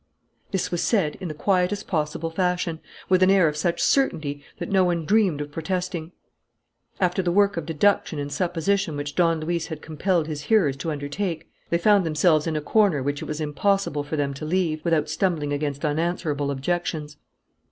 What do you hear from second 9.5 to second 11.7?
had compelled his hearers to undertake,